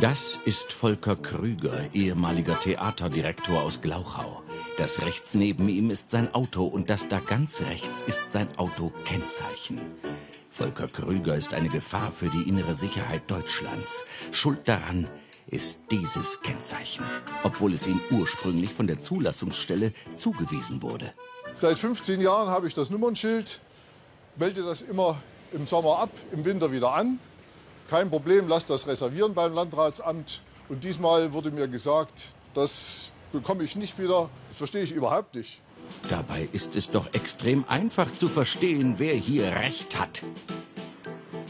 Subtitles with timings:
[0.00, 4.44] Das ist Volker Krüger, ehemaliger Theaterdirektor aus Glauchau.
[4.76, 9.80] Das rechts neben ihm ist sein Auto und das da ganz rechts ist sein Autokennzeichen.
[10.50, 14.04] Volker Krüger ist eine Gefahr für die innere Sicherheit Deutschlands.
[14.30, 15.08] Schuld daran
[15.48, 17.04] ist dieses Kennzeichen,
[17.42, 21.12] obwohl es ihm ursprünglich von der Zulassungsstelle zugewiesen wurde.
[21.54, 23.58] Seit 15 Jahren habe ich das Nummernschild,
[24.36, 25.20] melde das immer
[25.52, 27.18] im Sommer ab, im Winter wieder an.
[27.88, 30.42] Kein Problem, lass das reservieren beim Landratsamt.
[30.68, 34.28] Und diesmal wurde mir gesagt, das bekomme ich nicht wieder.
[34.48, 35.62] Das verstehe ich überhaupt nicht.
[36.10, 40.22] Dabei ist es doch extrem einfach zu verstehen, wer hier Recht hat.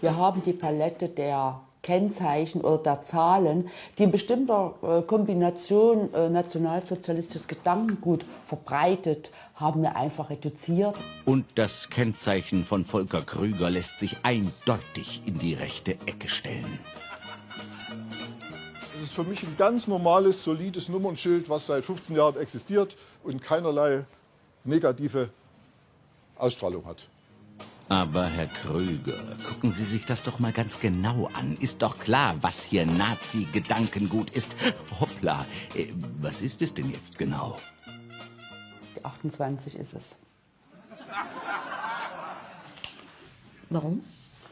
[0.00, 6.28] Wir haben die Palette der Kennzeichen oder der Zahlen, die in bestimmter äh, Kombination äh,
[6.28, 10.96] nationalsozialistisches Gedankengut verbreitet, haben wir einfach reduziert.
[11.24, 16.80] Und das Kennzeichen von Volker Krüger lässt sich eindeutig in die rechte Ecke stellen.
[18.96, 23.42] Es ist für mich ein ganz normales, solides Nummernschild, was seit 15 Jahren existiert und
[23.42, 24.04] keinerlei
[24.64, 25.28] negative
[26.36, 27.08] Ausstrahlung hat.
[27.88, 31.56] Aber Herr Krüger, gucken Sie sich das doch mal ganz genau an.
[31.60, 34.56] Ist doch klar, was hier Nazi-Gedankengut ist.
[34.98, 35.88] Hoppla, äh,
[36.20, 37.58] was ist es denn jetzt genau?
[38.96, 40.16] Die 28 ist es.
[43.70, 44.02] Warum?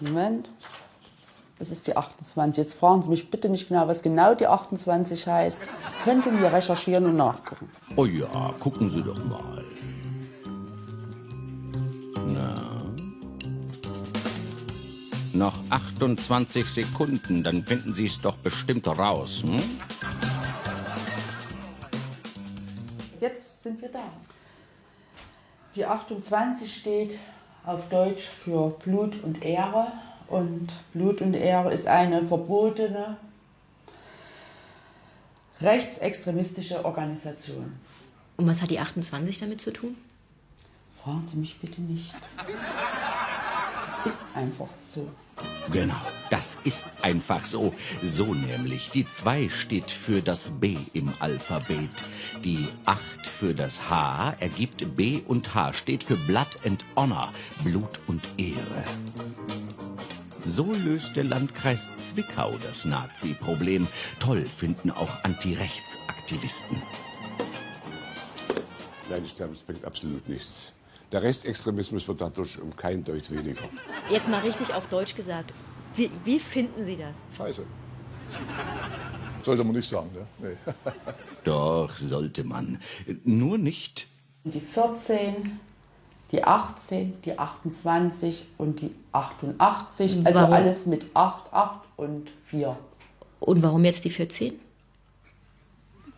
[0.00, 0.50] Moment.
[1.58, 2.62] Das ist die 28.
[2.62, 5.68] Jetzt fragen Sie mich bitte nicht genau, was genau die 28 heißt.
[6.02, 7.70] Könnten wir recherchieren und nachgucken.
[7.96, 9.53] Oh ja, gucken Sie doch mal.
[15.34, 19.42] Noch 28 Sekunden, dann finden Sie es doch bestimmt raus.
[19.42, 19.60] Hm?
[23.20, 24.12] Jetzt sind wir da.
[25.74, 27.18] Die 28 steht
[27.66, 29.88] auf Deutsch für Blut und Ehre.
[30.28, 33.16] Und Blut und Ehre ist eine verbotene
[35.60, 37.74] rechtsextremistische Organisation.
[38.36, 39.96] Und was hat die 28 damit zu tun?
[41.02, 42.14] Fragen Sie mich bitte nicht.
[44.04, 45.08] Ist einfach so.
[45.70, 46.00] Genau,
[46.30, 47.74] das ist einfach so.
[48.02, 48.90] So nämlich.
[48.90, 51.90] Die 2 steht für das B im Alphabet.
[52.44, 57.32] Die 8 für das H ergibt B und H steht für Blood and Honor,
[57.62, 58.84] Blut und Ehre.
[60.44, 63.88] So löst der Landkreis Zwickau das Nazi-Problem.
[64.20, 66.82] Toll finden auch Anti-Rechts-Aktivisten.
[69.08, 70.72] Nein, ich glaube, es bringt absolut nichts.
[71.14, 73.62] Der Rechtsextremismus wird dadurch um kein Deut weniger.
[74.10, 75.52] Jetzt mal richtig auf Deutsch gesagt.
[75.94, 77.28] Wie, wie finden Sie das?
[77.36, 77.64] Scheiße.
[79.40, 80.26] Sollte man nicht sagen, ne?
[80.40, 80.72] Nee.
[81.44, 82.80] Doch, sollte man.
[83.22, 84.08] Nur nicht.
[84.42, 85.60] Die 14,
[86.32, 90.26] die 18, die 28 und die 88.
[90.26, 90.52] Also Warum?
[90.52, 92.76] alles mit 8, 8 und 4.
[93.38, 94.63] Und warum jetzt die 14?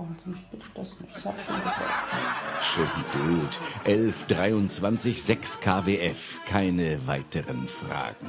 [0.00, 1.14] Fragen Sie mich bitte das nicht.
[1.14, 2.62] Ich hab schon gesagt.
[2.62, 3.58] Schön gut.
[3.84, 6.40] 11, 23, 6 KWF.
[6.46, 8.26] Keine weiteren Fragen.